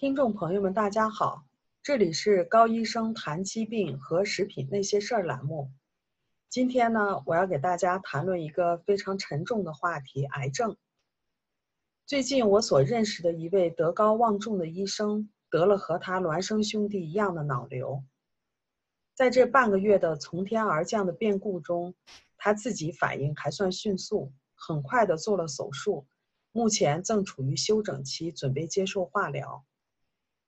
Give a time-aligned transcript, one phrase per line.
[0.00, 1.44] 听众朋友们，大家好，
[1.82, 5.70] 这里是高医生谈疾病和食品那些事儿栏目。
[6.48, 10.74] 今天呢，我要给大家谈论一个非常沉重的话题——癌症。
[12.06, 18.02] 最近，我所认识的一位德高望重的医生得了和他孪生兄弟一样的脑瘤。
[19.14, 21.94] 在这半个月的从天而降的变故中，
[22.38, 26.06] 他自己反应还算迅速，很快的做了手术，
[26.52, 29.62] 目前正处于休整期，准备接受化疗。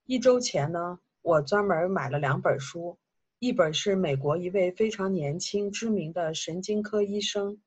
[0.04, 2.98] 一周前呢，我专门买了两本书，
[3.38, 7.62] 一本是美国一位非常年轻、知名的神经科医生，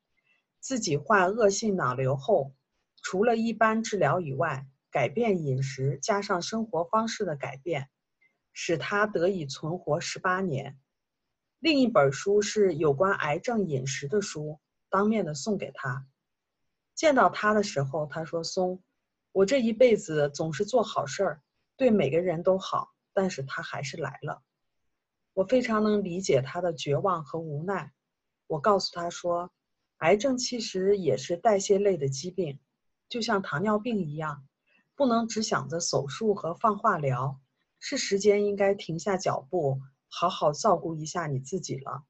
[0.60, 2.54] 自己患恶性脑瘤后，
[3.02, 7.90] 除了一般治疗以外，改变饮食加上生活方式的改变，
[8.52, 10.78] 使他得以存活十八年。
[11.60, 14.60] 另一本书是有关癌症饮食的书，
[14.90, 16.06] 当面的送给他。
[16.94, 18.84] 见到他的时候，他说：“松，
[19.32, 21.42] 我这一辈子总是做好事儿。”
[21.78, 24.42] 对每个人都好，但是他还是来了。
[25.34, 27.92] 我非常能理解他的绝望和无奈。
[28.48, 29.52] 我告诉他说，
[29.98, 32.60] 癌症其实也是代谢类的疾病，
[33.10, 34.48] 就像糖尿病一样，
[34.96, 37.40] 不能只想着手术和放化疗，
[37.80, 42.06] 是时间应该停下脚步，好好照顾一下你自己了。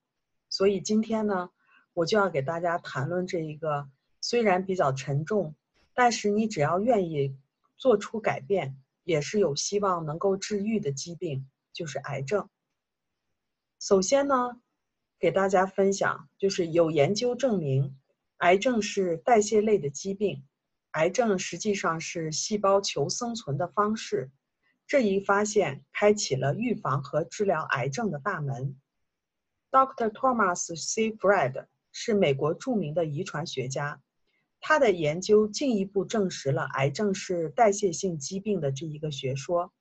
[0.50, 1.50] 所以今天呢，
[1.94, 3.89] 我就要给大家谈论这一个
[4.22, 5.55] 虽然比较沉重，
[5.95, 7.35] 但是你只要愿意
[7.77, 8.77] 做出改变。
[9.05, 12.49] 也是有希望能够治愈的疾病，就是癌症。
[13.79, 14.59] 首先呢，
[15.19, 17.97] 给大家分享，就是有研究证明，
[18.37, 20.43] 癌症是代谢类的疾病，
[20.91, 24.31] 癌症实际上是细胞求生存的方式。
[24.87, 28.79] 这一发现开启了预防和治疗癌症的大门。
[29.71, 30.09] Dr.
[30.11, 31.11] Thomas C.
[31.11, 34.01] Fred 是美国著名的遗传学家。
[34.67, 39.72] 他的研究进一步证实了癌症是代谢性疾病的这一个学说，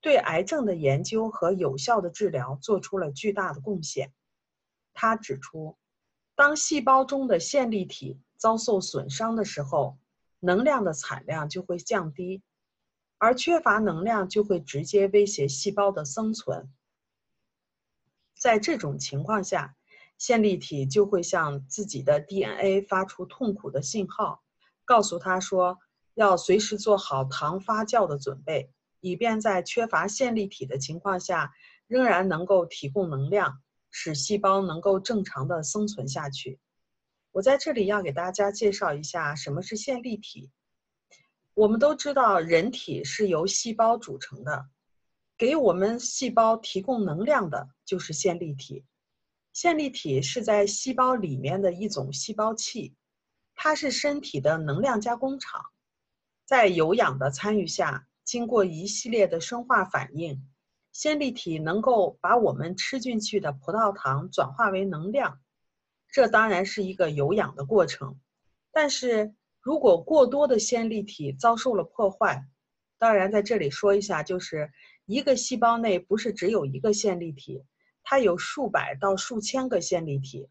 [0.00, 4.14] 对癌症的研究和有效的治疗做出了巨大的贡献。
[4.94, 5.76] 他指出，
[6.34, 9.98] 当细胞中的线粒体遭受损伤的时候，
[10.40, 12.42] 能量的产量就会降低，
[13.18, 16.72] 而缺乏能量就会直接威胁细胞的生存。
[18.34, 19.76] 在这种情况下，
[20.18, 24.42] 线粒体就会向自己的 DNA 发出痛苦的信号，
[24.84, 25.78] 告诉他说
[26.14, 28.70] 要随时做好糖发酵的准备，
[29.00, 31.52] 以便在缺乏线粒体的情况下，
[31.86, 33.60] 仍然能够提供能量，
[33.90, 36.58] 使细胞能够正常的生存下去。
[37.32, 40.50] 我在这里要给大家介绍一下什么是线粒体。
[41.54, 44.66] 我们都知道，人体是由细胞组成的，
[45.36, 48.84] 给我们细胞提供能量的就是线粒体。
[49.54, 52.92] 线粒体是在细胞里面的一种细胞器，
[53.54, 55.64] 它是身体的能量加工厂。
[56.44, 60.44] 在有氧的参与下，经过一系列的生化反应，
[60.90, 65.40] 线粒体能够把我们吃进去的葡萄糖转化为能量。
[66.08, 68.18] 这当然是一个有氧的过程。
[68.72, 72.44] 但是如果过多的线粒体遭受了破坏，
[72.98, 74.72] 当然在这里说一下，就是
[75.06, 77.62] 一个细胞内不是只有一个线粒体。
[78.04, 80.48] 它有数百到数千个线粒体，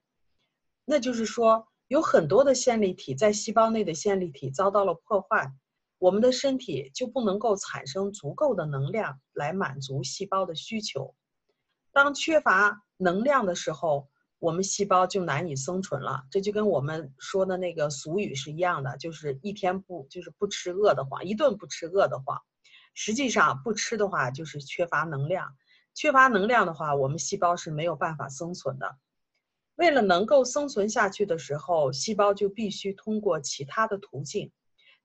[0.83, 5.53] 那就是说，有很多的线粒体在细胞内的线粒体遭到了破坏，
[5.99, 11.15] 我们的身体就不能够产生足够的能量来满足细胞的需求。
[11.91, 14.09] 当缺乏能量的时候，
[14.39, 16.23] 我们细胞就难以生存了。
[16.31, 22.41] 这就跟我们说的那个俗语是一样的，就是一天不就是不吃饿得慌，一顿不吃饿得慌。
[22.95, 25.55] 实际上不吃的话，就是缺乏能量。
[25.93, 28.97] 缺乏能量的话，我们细胞是没有办法生存的。
[29.75, 34.51] 为了能够生存下去的时候，细胞就必须通过其他的途径，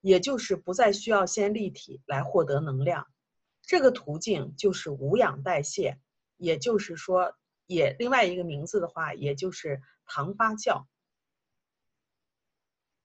[0.00, 3.06] 也就是不再需要线粒体来获得能量。
[3.62, 5.98] 这个途径就是无氧代谢，
[6.37, 7.34] 也就是说，
[7.66, 10.84] 也另外一个名字的话，也就是糖发酵。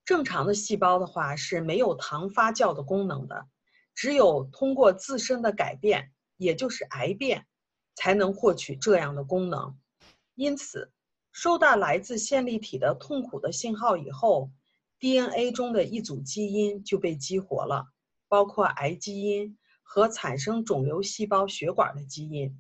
[0.06, 3.48] 正常的细胞的话是没有糖发酵的功能的，
[3.94, 7.46] 只有通过自身的改变，也就是癌变。
[7.96, 9.78] 才能获取这样的功能，
[10.36, 10.92] 因此，
[11.32, 14.50] 收到来自线粒体的痛苦的信号以后
[15.00, 17.88] ，DNA 中的一组基因就被激活了，
[18.28, 22.60] 包括癌基因和产生肿瘤细胞血管的基因。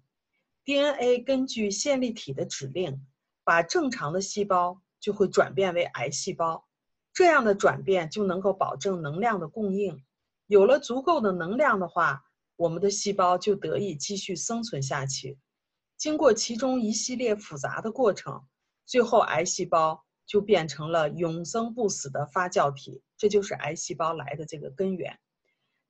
[0.65, 3.05] DNA 根据线粒体的指令，
[3.43, 6.65] 把正常的细胞就会转变为癌细胞，
[7.11, 10.03] 这样的转变就能够保证能量的供应。
[10.45, 12.23] 有了足够的能量的话。
[12.55, 15.37] 我们的细胞就得以继续生存下去。
[15.97, 18.45] 经过其中一系列复杂的过程，
[18.85, 23.01] 最后癌细胞就变成了永生不死的发酵体。
[23.17, 25.17] 这就是癌细胞来的这个根源。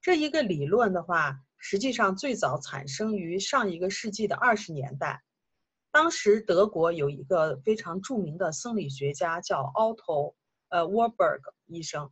[0.01, 5.23] 这一个理论的话，实际上最早产生于上一个世纪的二十年代。
[5.91, 10.35] 当时德国有一个非常著名的生理学家叫 Otto，
[10.69, 12.11] 呃，Warburg 医生，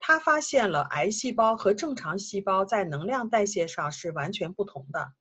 [0.00, 5.12] 他发现了癌细胞和正常细胞在能量代谢上是完全不同的。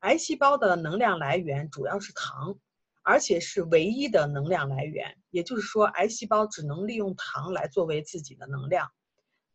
[0.00, 2.56] 癌细胞的能量来源主要是糖，
[3.02, 5.16] 而且是唯一的能量来源。
[5.30, 8.88] 也就是说，癌细胞只能利用糖来作为自己的能量。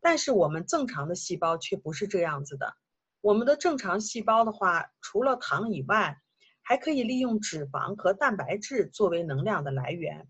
[0.01, 2.75] 但是我们正常的细胞却不是这样子的。
[3.21, 6.15] 我们的正常细胞的话，除了糖以外，
[6.61, 10.27] 还可以利用脂肪和蛋白质作为能量的来源。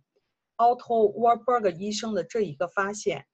[0.56, 3.26] Otto Warburg 医生的这一个发现，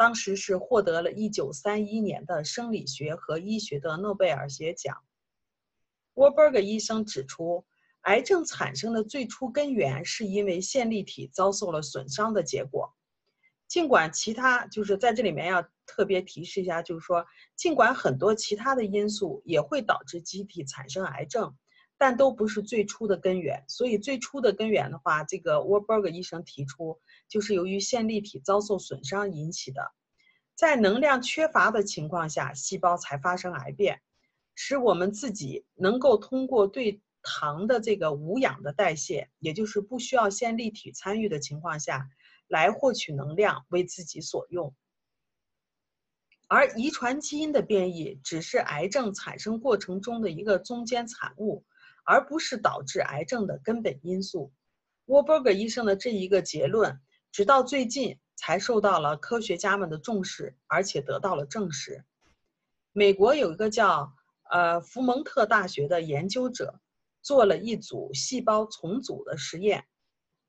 [0.00, 4.96] 当时是获得了一九三一年的生理学和医学的诺贝尔学奖。
[6.14, 7.66] Warburg 医生指出，
[8.04, 12.94] 癌症产生的最初根源是因为线粒体遭受了损伤的结果。
[13.68, 21.54] 尽管其他就是在这里面要特别提示一下，就是说，尽管很多其他的因素也会导致机体产生癌症。
[21.98, 26.98] 但都不是最初的根源，所以最初的根源的话，这个 Warburg 医生提出，
[27.30, 29.92] 就是由于线粒体遭受损伤引起的，
[30.54, 34.02] 在能量缺乏的情况下，细胞才发生癌变，
[34.54, 42.06] 使我们自己能够通过对糖的这个无氧的代谢，也就是不需要线粒体参与的情况下，
[42.48, 44.74] 来获取能量为自己所用。
[46.48, 51.64] 而遗传基因的变异只是癌症产生过程中的一个中间产物。
[52.02, 54.50] 而不是导致癌症的根本因素。
[55.04, 56.98] 沃伯格医生的这一个结论，
[57.32, 62.04] 直到最近才受到了科学家们的重视，而且得到了证实。
[62.92, 64.12] 美国有一个叫
[64.50, 66.80] 呃福蒙特大学的研究者，
[67.22, 69.84] 做了一组细胞重组的实验。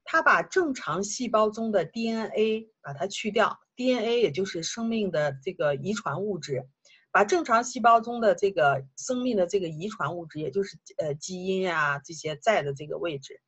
[0.03, 6.67] 他把正常细胞中的 DNA 把它去掉，DNA 也就是生命的这个遗传物质。
[7.11, 13.41] 把正常细胞中的这个生命的这个遗传物质，也就是呃基因啊这些在的这个位置，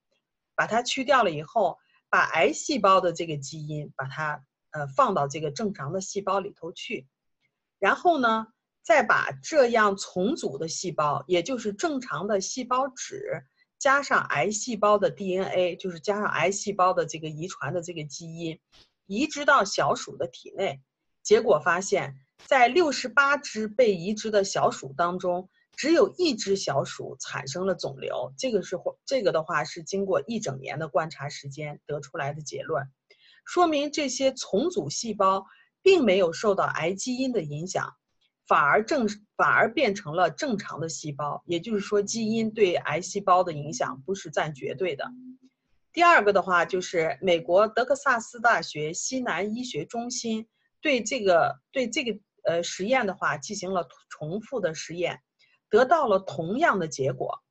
[0.53, 1.80] 把它去掉了以后，
[2.13, 7.07] 把癌细胞的这个基因把它呃放到这个正常的细胞里头去，
[7.80, 8.45] 然后呢，
[8.83, 13.48] 再把这样重组的细胞，也就是正常的细胞质，
[13.80, 18.59] 加上癌细胞的 DNA，就是加上癌细胞的这个遗传的这个基因，
[19.07, 20.83] 移植到小鼠的体内，
[21.24, 22.19] 结果发现。
[22.45, 28.34] 在六十八只被移植的小鼠当中，只有一只小鼠产生了肿瘤。
[28.38, 32.88] 这个是这个的话是经过一整年的观察时间得出来的结论，
[33.46, 35.46] 说明这些重组细胞
[35.81, 37.94] 并没有受到癌基因的影响，
[38.48, 41.44] 反而正反而变成了正常的细胞。
[41.46, 45.12] 也就是说，基因对癌细胞的影响不是占绝对的。
[45.92, 50.48] 第二个的话就是美国德克萨斯大学西南医学中心
[50.81, 52.19] 对这个对这个。
[52.46, 55.22] 呃，实验的话进行了重复的实验，
[55.74, 57.44] 得到了同样的结果。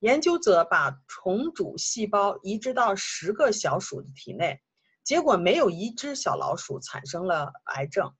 [0.00, 4.60] 研究者把重组细胞移植到十个小鼠的体内，
[5.02, 8.12] 结果没有一只小老鼠产生了癌症。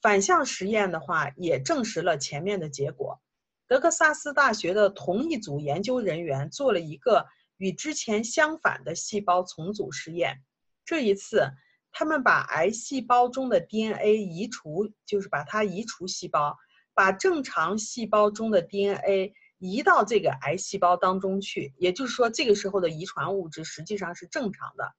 [0.00, 3.20] 反向实验的话也证实了前面的结果。
[3.66, 10.44] 德克萨斯大学的同一组研究人员做了一个与之前相反的细胞重组实验，
[10.84, 11.50] 这一次。
[11.98, 16.54] 他们把癌细胞中的 DNA 移除，就是把它移除细胞，
[16.96, 21.74] 把正常细胞中的 DNA 移到这个癌细胞当中去。
[21.76, 24.94] 也就是说，这个时候的遗传物质实际上是正常的。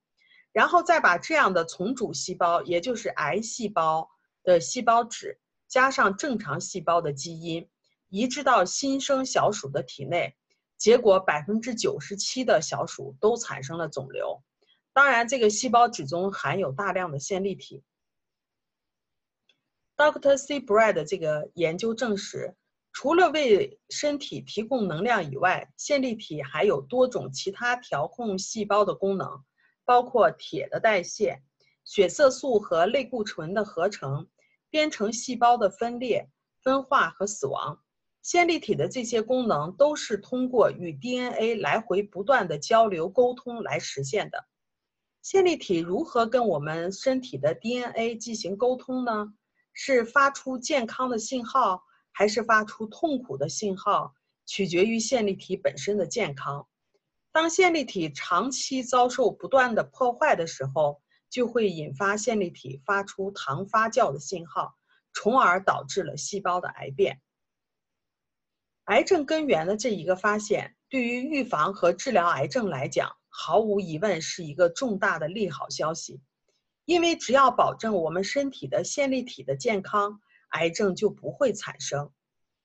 [0.53, 4.07] 然后再把这样的重组细胞，也就是癌细胞
[4.43, 7.67] 的细胞质，加上正常细胞的基因，
[8.09, 10.35] 移植到新生小鼠的体内，
[10.77, 14.43] 结果百分之九十七的小鼠都产生了肿瘤。
[14.93, 17.83] 当然，这个细胞质中含有大量的线粒体。
[19.97, 20.37] Dr.
[20.37, 20.59] C.
[20.59, 22.53] Brad 的这个研究证实，
[22.93, 29.43] 除了为身体提供能量以外，线粒体还有多种其他调控细胞的功能，
[29.83, 31.41] 包括铁的代谢、
[31.83, 34.27] 血色素和类固醇的合成、
[34.69, 36.29] 编程细胞的分裂、
[36.61, 37.81] 分化和死亡。
[38.21, 44.45] 线粒体的这些功能都是通过与 DNA 来回不断的交流沟通来实现的。
[45.23, 49.33] 线粒体如何跟我们身体的 DNA 进行沟通呢？
[49.79, 54.15] 是发出健康的信号，还是发出痛苦的信号？
[54.47, 56.67] 取决于线粒体本身的健康。
[57.31, 64.75] 当线粒体长期遭受不断的破坏的时候，就会引发线粒体发出糖发酵的信号，
[65.13, 67.21] 从而导致了细胞的癌变。
[68.85, 73.15] 癌症根源的这一个发现，对于预防和治疗癌症来讲。
[73.29, 76.19] 毫无疑问是一个重大的利好消息，
[76.87, 82.09] 因为只要保证我们身体的线粒体的健康，癌症就不会产生。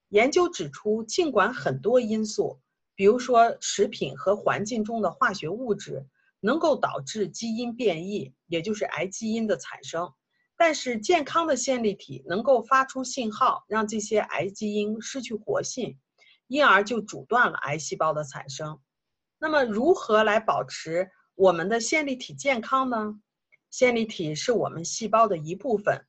[0.07, 2.61] 研究指出，尽管很多因素，
[2.95, 6.07] 比如说食品和环境中的化学物质，
[6.39, 10.13] 能够导致基因变异，也就是癌基因的产生，
[10.55, 15.97] 但是健康的线粒体能够发出信号，让这些癌基因失去活性，
[16.47, 18.79] 因而就阻断了癌细胞的产生。
[19.37, 23.19] 那么，如何来保持我们的线粒体健康呢？
[23.73, 25.99] 线粒体是我们细胞的一部分，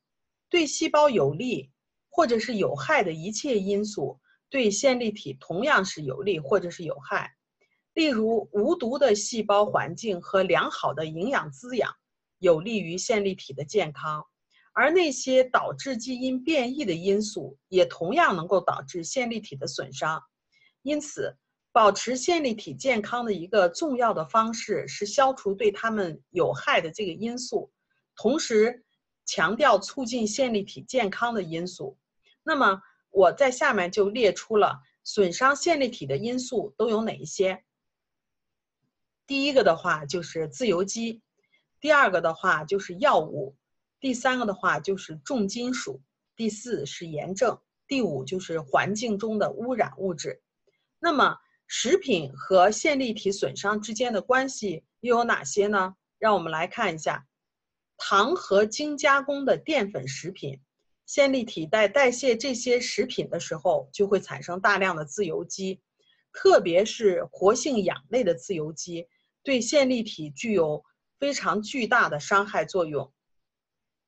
[0.50, 1.72] 对细胞有利
[2.10, 7.34] 或者是有害的一切因素，对线粒体同样是有利或者是有害。
[7.94, 11.90] 例如，无毒的细胞环境和良好的营养滋养
[12.38, 14.22] 有利于线粒体的健康，
[14.74, 20.22] 而那些导致基因变异的因素也同样能够导致线粒体的损伤。
[20.82, 21.34] 因此，
[21.74, 27.72] 保持线粒体健康的一个重要的方式是消除对它们有害的这个因素，
[28.14, 28.84] 同时
[29.24, 31.98] 强调促进线粒体健康的因素。
[32.44, 37.64] 那么，我在下面就列出了损伤线粒体的因素都有哪一些。
[39.26, 41.22] 第一个的话就是自由基，
[41.80, 43.56] 第二个的话就是药物，
[43.98, 46.00] 第三个的话就是重金属，
[46.36, 50.40] 第四是炎症，第五就是环境中的污染物质。
[51.00, 55.94] 那么，食品和线粒体损伤之间的关系又有哪些呢？
[56.18, 57.26] 让我们来看一下，
[57.96, 60.60] 糖和精加工的淀粉食品，
[61.06, 65.80] 线粒体在代谢这些食品的时候，就会产生大量的自由基，
[66.32, 69.08] 特别是活性氧类的自由基。
[69.42, 70.82] 对线粒体具有
[71.18, 73.12] 非常巨大的伤害作用。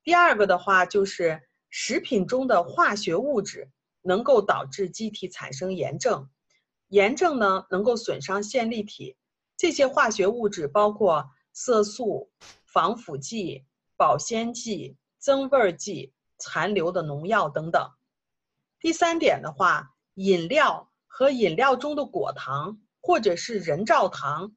[0.03, 3.69] 第二个的话，就是食品中的化学物质
[4.01, 6.27] 能够导致机体产生炎症，
[6.87, 9.17] 炎症呢能够损伤线粒体。
[9.55, 12.29] 这些化学物质包括色素、
[12.65, 13.65] 防腐剂、
[13.95, 17.89] 保鲜剂、增味剂、残留的农药等等。
[18.79, 24.53] 第三点的话，饮料和饮料中的果糖或者是人造糖。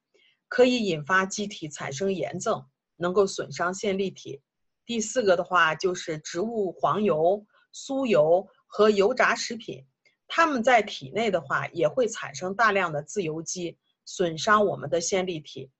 [0.53, 4.43] 可以引发机体产生炎症，能够损伤线粒体。
[4.85, 9.87] 第四个的话就是植物黄油、酥油和油炸食品，
[10.33, 15.73] 它们在体内的话也会产生大量的自由基，损伤我们的线粒体。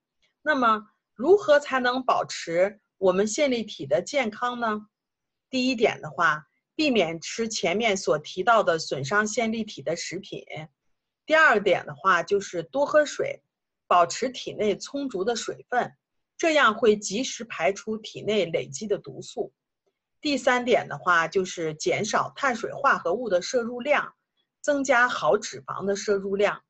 [0.43, 4.89] 那么，如何才能保持我们线粒体的健康呢？
[5.49, 10.45] 第一点的话，避免吃前面所提到的损伤线粒体的食品。
[11.25, 13.41] 第二点的话就是多喝水。
[13.87, 15.93] 保持体内充足的水分，
[16.39, 19.53] 这样会及时排出体内累积的毒素。
[20.21, 24.15] 第三点的话，就是减少碳水化合物的摄入量，
[24.61, 26.61] 增加好脂肪的摄入量。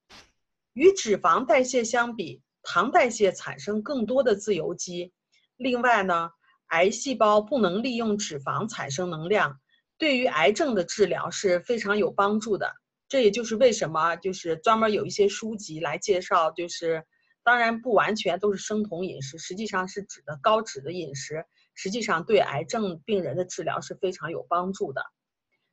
[0.72, 5.12] 与脂肪代谢相比，糖代谢产生更多的自由基。
[5.56, 6.30] 另外呢，
[6.68, 9.60] 癌细胞不能利用脂肪产生能量，
[9.98, 12.72] 对于癌症的治疗是非常有帮助的。
[13.08, 17.04] 这也就是为什么，就是专门有一些书籍来介绍，就是
[17.42, 21.44] 当然不完全都是生酮饮食，实际上是指的高脂的饮食，
[21.74, 25.02] 实际上对癌症病人的治疗是非常有帮助的。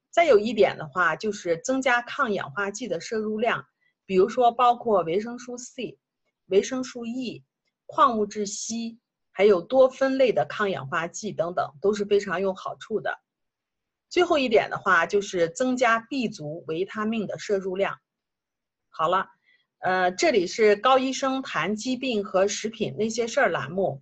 [0.10, 3.66] 再有一点的话，就是增加抗氧化剂的摄入量，
[4.06, 6.00] 比如说包括维生素 C、
[6.48, 7.44] 维生素 E、
[7.86, 8.98] 矿物质硒，
[9.32, 13.20] 还有多酚类的抗氧化剂等等，都是非常有好处的。
[14.10, 18.00] 最后一点的话，就是增加 B 族维他命的摄入量。
[18.90, 19.28] 好了，
[19.80, 24.02] 呃，这里是高医生谈疾病和食品那些事儿栏目。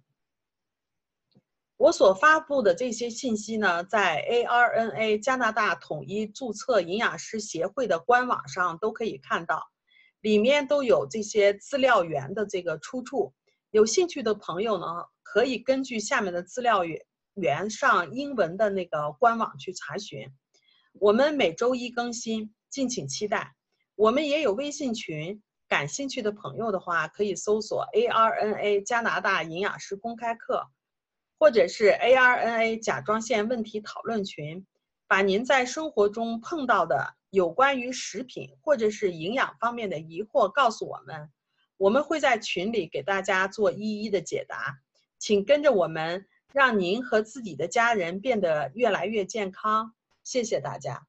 [1.77, 9.61] 我所发布的这些信息呢，在 ARNA 加拿大统一注册营养师协会的官网上都可以看到，
[10.21, 13.33] 里面都有这些资料源的这个出处。
[13.71, 14.85] 有兴趣的朋友呢，
[15.21, 17.05] 可以根据下面的资料源。
[17.69, 20.25] 上英文的那个官网去查询，
[20.93, 23.53] 我们每周一更新，敬请期待。
[23.95, 30.65] 我们也有微信群，感兴趣的朋友的话，可以搜索 ARNA 加拿大营养师公开课，
[31.37, 34.65] 或者是 ARNA 甲状腺问题讨论群，
[35.07, 41.29] 把您在生活中碰到的有关于食品或者是营养方面的疑惑告诉我们，
[41.77, 44.77] 我们会在群里给大家做一一的解答，
[45.17, 46.25] 请跟着我们。
[46.53, 51.05] 让您和自己的家人变得越来越健康，谢谢大家。